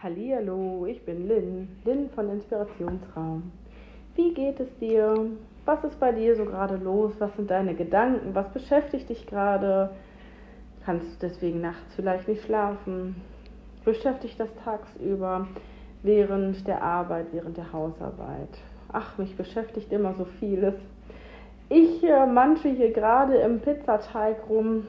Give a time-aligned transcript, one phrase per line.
[0.00, 3.50] Hallihallo, ich bin Lynn, Lynn von Inspirationsraum.
[4.14, 5.26] Wie geht es dir?
[5.64, 7.14] Was ist bei dir so gerade los?
[7.18, 8.32] Was sind deine Gedanken?
[8.32, 9.90] Was beschäftigt dich gerade?
[10.84, 13.16] Kannst du deswegen nachts vielleicht nicht schlafen?
[13.84, 15.48] Beschäftigt das tagsüber
[16.04, 18.56] während der Arbeit, während der Hausarbeit?
[18.92, 20.74] Ach, mich beschäftigt immer so vieles.
[21.70, 24.86] Ich äh, manche hier gerade im Pizzateig rum.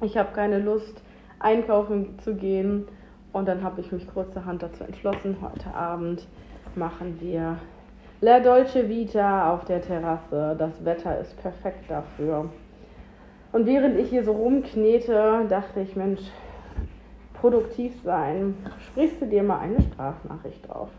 [0.00, 1.00] Ich habe keine Lust,
[1.38, 2.88] einkaufen zu gehen
[3.34, 6.26] und dann habe ich mich kurzerhand dazu entschlossen, heute Abend
[6.76, 7.58] machen wir
[8.20, 10.54] La Dolce Vita auf der Terrasse.
[10.56, 12.48] Das Wetter ist perfekt dafür.
[13.52, 16.20] Und während ich hier so rumknete, dachte ich, Mensch,
[17.34, 18.54] produktiv sein,
[18.86, 20.90] sprichst du dir mal eine Sprachnachricht auf.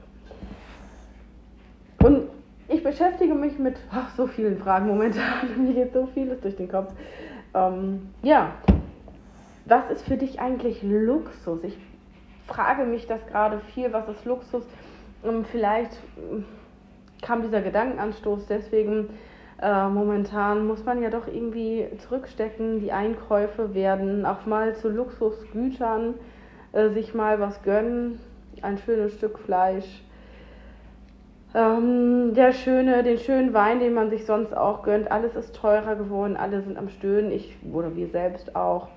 [2.04, 2.28] Und
[2.68, 5.48] ich beschäftige mich mit ach, so vielen Fragen momentan.
[5.58, 6.92] Mir geht so vieles durch den Kopf.
[7.54, 8.52] Ähm, ja,
[9.66, 11.64] was ist für dich eigentlich Luxus?
[11.64, 11.78] Ich
[12.48, 14.64] frage mich das gerade viel, was ist Luxus?
[15.24, 16.46] Und vielleicht ähm,
[17.22, 18.46] kam dieser Gedankenanstoß.
[18.48, 19.10] Deswegen,
[19.62, 26.16] äh, momentan muss man ja doch irgendwie zurückstecken, die Einkäufe werden auch mal zu Luxusgütern,
[26.74, 28.20] äh, sich mal was gönnen,
[28.62, 30.04] ein schönes Stück Fleisch,
[31.56, 35.96] ähm, der schöne, den schönen Wein, den man sich sonst auch gönnt, alles ist teurer
[35.96, 38.90] geworden, alle sind am Stöhnen, ich oder wir selbst auch.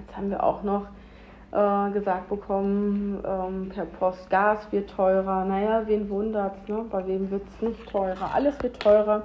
[0.00, 0.86] Jetzt haben wir auch noch
[1.52, 5.44] äh, gesagt bekommen, ähm, per Post, Gas wird teurer.
[5.44, 6.84] Naja, wen wundert's, ne?
[6.90, 8.34] Bei wem wird's nicht teurer?
[8.34, 9.22] Alles wird teurer.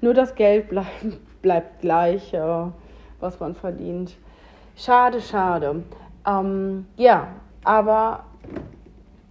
[0.00, 0.86] Nur das Geld bleib,
[1.42, 2.66] bleibt gleich, äh,
[3.20, 4.16] was man verdient.
[4.76, 5.82] Schade, schade.
[6.26, 7.28] Ähm, ja,
[7.64, 8.24] aber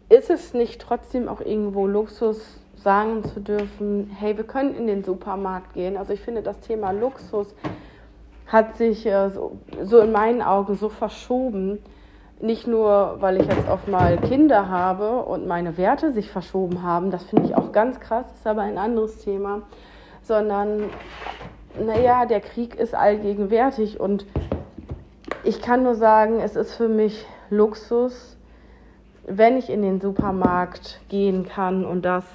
[0.10, 5.04] ist es nicht trotzdem auch irgendwo Luxus, sagen zu dürfen, hey, wir können in den
[5.04, 5.98] Supermarkt gehen?
[5.98, 7.54] Also ich finde, das Thema Luxus
[8.46, 11.80] hat sich äh, so, so in meinen Augen so verschoben
[12.40, 17.10] nicht nur, weil ich jetzt oft mal Kinder habe und meine Werte sich verschoben haben,
[17.12, 19.64] das finde ich auch ganz krass, ist aber ein anderes Thema,
[20.22, 20.84] sondern,
[21.80, 24.26] naja, der Krieg ist allgegenwärtig und
[25.44, 28.38] ich kann nur sagen, es ist für mich Luxus,
[29.26, 32.26] wenn ich in den Supermarkt gehen kann und das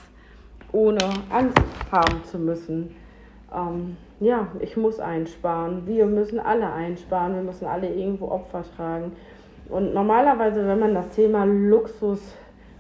[0.72, 1.00] ohne
[1.30, 1.58] Angst
[1.90, 2.94] haben zu müssen.
[3.54, 5.86] Ähm, ja, ich muss einsparen.
[5.86, 7.34] Wir müssen alle einsparen.
[7.34, 9.12] Wir müssen alle irgendwo Opfer tragen.
[9.72, 12.20] Und normalerweise, wenn man das Thema Luxus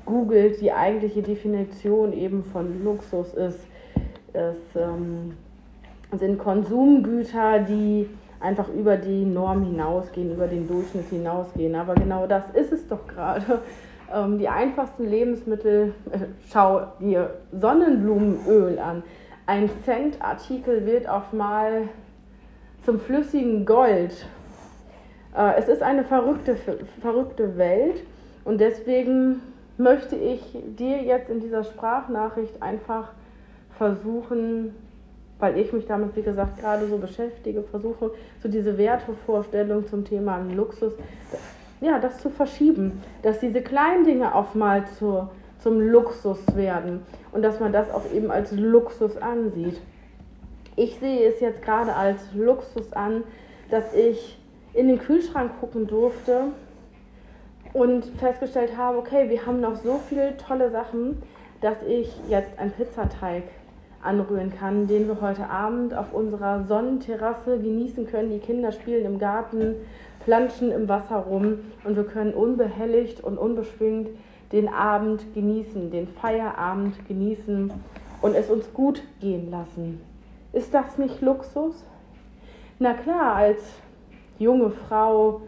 [0.04, 3.66] googelt, die eigentliche Definition eben von Luxus ist,
[4.34, 5.32] ist ähm,
[6.18, 8.10] sind Konsumgüter, die
[8.40, 11.74] einfach über die Norm hinausgehen, über den Durchschnitt hinausgehen.
[11.74, 13.62] Aber genau das ist es doch gerade.
[14.14, 16.18] Ähm, die einfachsten Lebensmittel, äh,
[16.50, 19.02] schau dir Sonnenblumenöl an.
[19.46, 21.88] Ein Cent-Artikel wird auf mal
[22.84, 24.26] zum flüssigen Gold
[25.34, 26.56] es ist eine verrückte,
[27.00, 28.02] verrückte Welt
[28.44, 29.40] und deswegen
[29.78, 30.42] möchte ich
[30.78, 33.08] dir jetzt in dieser Sprachnachricht einfach
[33.78, 34.74] versuchen,
[35.38, 40.38] weil ich mich damit, wie gesagt, gerade so beschäftige, versuche, so diese Wertevorstellung zum Thema
[40.54, 40.92] Luxus,
[41.80, 47.00] ja, das zu verschieben, dass diese kleinen Dinge auch mal zur, zum Luxus werden
[47.32, 49.80] und dass man das auch eben als Luxus ansieht.
[50.76, 53.24] Ich sehe es jetzt gerade als Luxus an,
[53.70, 54.38] dass ich
[54.74, 56.44] in den Kühlschrank gucken durfte
[57.72, 61.22] und festgestellt habe, okay, wir haben noch so viele tolle Sachen,
[61.60, 63.44] dass ich jetzt einen Pizzateig
[64.02, 68.30] anrühren kann, den wir heute Abend auf unserer Sonnenterrasse genießen können.
[68.30, 69.76] Die Kinder spielen im Garten,
[70.24, 74.08] planschen im Wasser rum und wir können unbehelligt und unbeschwingt
[74.50, 77.72] den Abend genießen, den Feierabend genießen
[78.20, 80.00] und es uns gut gehen lassen.
[80.52, 81.84] Ist das nicht Luxus?
[82.78, 83.60] Na klar, als
[84.38, 85.42] junge Frau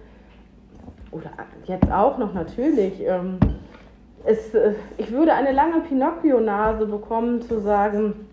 [1.10, 1.30] oder
[1.66, 3.38] jetzt auch noch natürlich, ähm,
[4.24, 8.26] es, äh, ich würde eine lange Pinocchio-Nase bekommen zu sagen,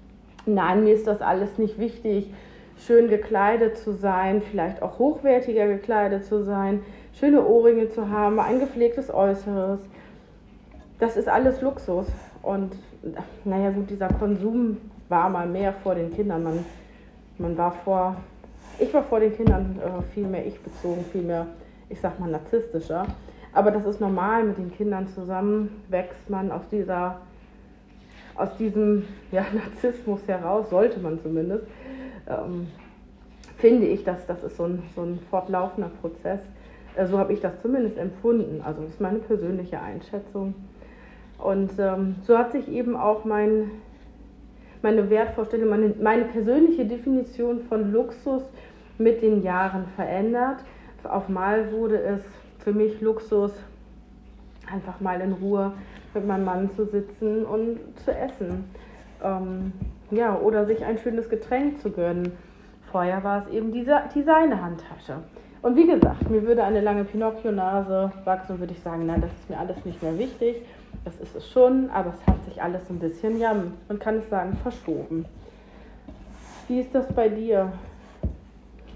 [0.45, 2.34] nein, mir ist das alles nicht wichtig,
[2.78, 6.81] schön gekleidet zu sein, vielleicht auch hochwertiger gekleidet zu sein,
[7.13, 9.79] schöne Ohrringe zu haben, ein gepflegtes Äußeres.
[10.99, 12.08] Das ist alles Luxus.
[12.41, 12.73] Und
[13.43, 14.78] naja gut, dieser Konsum
[15.09, 16.43] war mal mehr vor den Kindern.
[16.43, 16.66] Man,
[17.37, 18.16] man war vor
[18.81, 21.47] ich war vor den Kindern äh, viel mehr ich bezogen, viel mehr,
[21.89, 23.05] ich sag mal, narzisstischer.
[23.53, 27.22] Aber das ist normal, mit den Kindern zusammen wächst man aus dieser,
[28.35, 31.66] aus diesem ja, Narzissmus heraus, sollte man zumindest.
[32.28, 32.67] Ähm,
[33.57, 36.39] finde ich, dass das ist so ein, so ein fortlaufender Prozess.
[36.95, 38.61] Äh, so habe ich das zumindest empfunden.
[38.66, 40.55] Also das ist meine persönliche Einschätzung.
[41.37, 43.72] Und ähm, so hat sich eben auch mein,
[44.81, 48.43] meine Wertvorstellung, meine, meine persönliche Definition von Luxus
[49.03, 50.57] mit den Jahren verändert.
[51.03, 52.21] Auf mal wurde es
[52.59, 53.51] für mich Luxus,
[54.71, 55.73] einfach mal in Ruhe
[56.13, 58.65] mit meinem Mann zu sitzen und zu essen.
[59.23, 59.73] Ähm,
[60.11, 62.33] ja, oder sich ein schönes Getränk zu gönnen.
[62.91, 65.17] Vorher war es eben diese, die seine Handtasche.
[65.61, 69.49] Und wie gesagt, mir würde eine lange Pinocchio-Nase wachsen, würde ich sagen, nein, das ist
[69.49, 70.57] mir alles nicht mehr wichtig.
[71.05, 73.55] Das ist es schon, aber es hat sich alles ein bisschen, ja,
[73.87, 75.25] man kann es sagen, verschoben.
[76.67, 77.71] Wie ist das bei dir?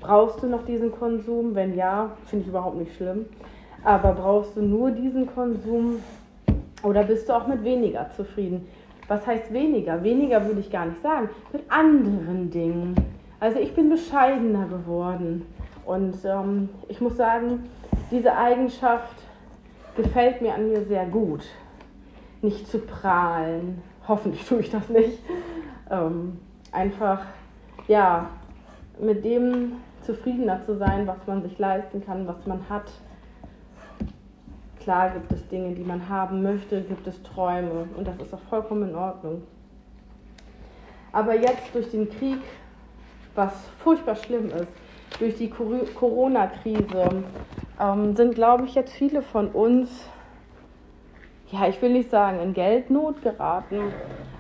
[0.06, 1.56] Brauchst du noch diesen Konsum?
[1.56, 3.26] Wenn ja, finde ich überhaupt nicht schlimm.
[3.84, 6.00] Aber brauchst du nur diesen Konsum
[6.84, 8.68] oder bist du auch mit weniger zufrieden?
[9.08, 10.04] Was heißt weniger?
[10.04, 11.30] Weniger würde ich gar nicht sagen.
[11.52, 12.96] Mit anderen Dingen.
[13.40, 15.48] Also ich bin bescheidener geworden.
[15.86, 17.64] Und ähm, ich muss sagen,
[18.12, 19.16] diese Eigenschaft
[19.96, 21.46] gefällt mir an mir sehr gut.
[22.44, 23.82] Nicht zu prahlen.
[24.08, 25.18] Hoffentlich tue ich das nicht.
[25.90, 26.40] Ähm,
[26.72, 27.22] einfach,
[27.88, 28.30] ja,
[29.00, 29.74] mit dem
[30.06, 32.92] zufriedener zu sein, was man sich leisten kann, was man hat.
[34.80, 38.42] Klar gibt es Dinge, die man haben möchte, gibt es Träume und das ist auch
[38.50, 39.42] vollkommen in Ordnung.
[41.12, 42.40] Aber jetzt durch den Krieg,
[43.34, 44.68] was furchtbar schlimm ist,
[45.18, 47.24] durch die Corona-Krise
[47.80, 49.90] ähm, sind, glaube ich, jetzt viele von uns,
[51.52, 53.94] ja, ich will nicht sagen in Geldnot geraten,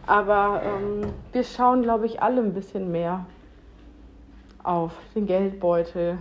[0.05, 3.25] aber ähm, wir schauen, glaube ich, alle ein bisschen mehr
[4.65, 6.17] auf den Geldbeutel.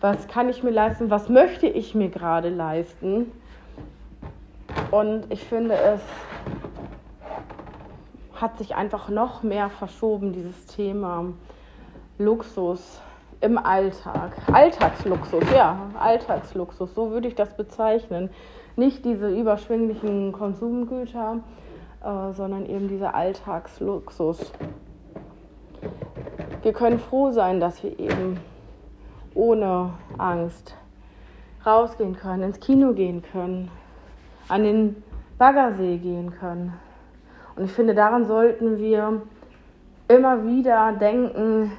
[0.00, 1.10] Was kann ich mir leisten?
[1.10, 3.32] Was möchte ich mir gerade leisten?
[4.90, 6.00] Und ich finde, es
[8.34, 11.32] hat sich einfach noch mehr verschoben, dieses Thema
[12.18, 13.00] Luxus
[13.40, 14.32] im Alltag.
[14.52, 18.30] Alltagsluxus, ja, Alltagsluxus, so würde ich das bezeichnen.
[18.76, 21.38] Nicht diese überschwinglichen Konsumgüter,
[22.02, 24.52] äh, sondern eben dieser Alltagsluxus.
[26.66, 28.40] Wir können froh sein, dass wir eben
[29.36, 30.74] ohne Angst
[31.64, 33.70] rausgehen können, ins Kino gehen können,
[34.48, 35.04] an den
[35.38, 36.72] Baggersee gehen können.
[37.54, 39.22] Und ich finde, daran sollten wir
[40.08, 41.70] immer wieder denken,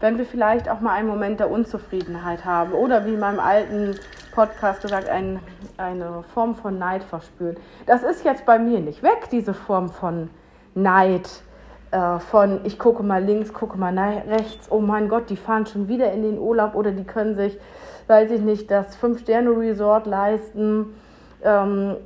[0.00, 3.94] wenn wir vielleicht auch mal einen Moment der Unzufriedenheit haben oder wie in meinem alten
[4.32, 5.38] Podcast gesagt, ein,
[5.76, 7.58] eine Form von Neid verspüren.
[7.84, 10.30] Das ist jetzt bei mir nicht weg, diese Form von
[10.74, 11.42] Neid,
[11.90, 15.88] äh, von ich gucke mal links, gucke mal rechts, oh mein Gott, die fahren schon
[15.88, 17.58] wieder in den Urlaub oder die können sich,
[18.06, 20.94] weiß ich nicht, das Fünf-Sterne-Resort leisten.
[21.42, 21.96] Ähm,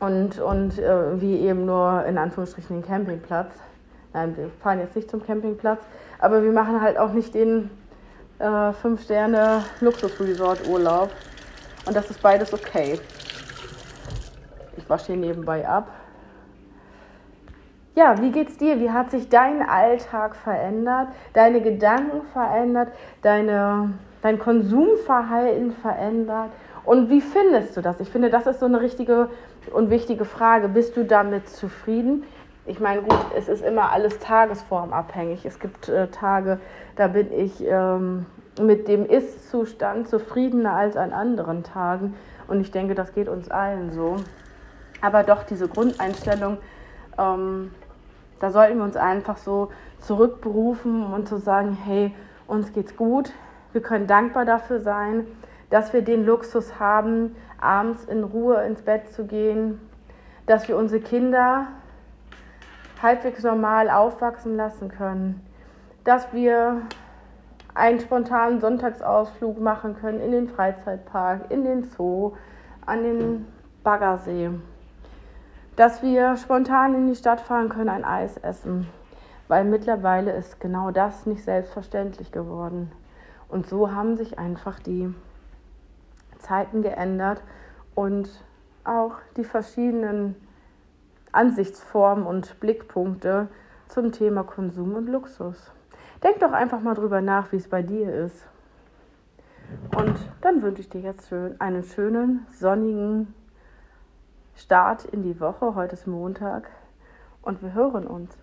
[0.00, 3.50] und, und äh, wie eben nur in Anführungsstrichen den Campingplatz.
[4.12, 5.80] Nein, wir fahren jetzt nicht zum Campingplatz,
[6.18, 7.70] aber wir machen halt auch nicht den
[8.38, 11.10] äh, 5-Sterne-Luxus-Resort-Urlaub.
[11.86, 12.98] Und das ist beides okay.
[14.76, 15.88] Ich wasche hier nebenbei ab.
[17.94, 18.80] Ja, wie geht's dir?
[18.80, 22.88] Wie hat sich dein Alltag verändert, deine Gedanken verändert,
[23.22, 26.50] deine, dein Konsumverhalten verändert?
[26.84, 28.00] Und wie findest du das?
[28.00, 29.28] Ich finde, das ist so eine richtige
[29.72, 30.68] und wichtige Frage.
[30.68, 32.24] Bist du damit zufrieden?
[32.70, 35.44] ich meine, gut, es ist immer alles tagesformabhängig.
[35.44, 36.60] Es gibt äh, Tage,
[36.94, 38.26] da bin ich ähm,
[38.60, 42.14] mit dem Ist-Zustand zufriedener als an anderen Tagen.
[42.46, 44.16] Und ich denke, das geht uns allen so.
[45.00, 46.58] Aber doch, diese Grundeinstellung,
[47.18, 47.72] ähm,
[48.40, 49.70] da sollten wir uns einfach so
[50.00, 52.14] zurückberufen und zu sagen, hey,
[52.46, 53.32] uns geht's gut.
[53.72, 55.26] Wir können dankbar dafür sein,
[55.68, 59.80] dass wir den Luxus haben, abends in Ruhe ins Bett zu gehen,
[60.46, 61.68] dass wir unsere Kinder
[63.00, 65.46] halbwegs normal aufwachsen lassen können,
[66.04, 66.82] dass wir
[67.74, 72.32] einen spontanen Sonntagsausflug machen können in den Freizeitpark, in den Zoo,
[72.84, 73.46] an den
[73.84, 74.50] Baggersee,
[75.80, 78.86] dass wir spontan in die Stadt fahren können, ein Eis essen,
[79.48, 82.92] weil mittlerweile ist genau das nicht selbstverständlich geworden.
[83.48, 85.14] Und so haben sich einfach die
[86.38, 87.42] Zeiten geändert
[87.94, 88.28] und
[88.84, 90.36] auch die verschiedenen
[91.32, 93.48] Ansichtsformen und Blickpunkte
[93.88, 95.72] zum Thema Konsum und Luxus.
[96.22, 98.46] Denk doch einfach mal drüber nach, wie es bei dir ist.
[99.96, 103.34] Und dann wünsche ich dir jetzt einen schönen, sonnigen
[104.60, 105.74] Start in die Woche.
[105.74, 106.68] Heute ist Montag
[107.40, 108.36] und wir hören uns.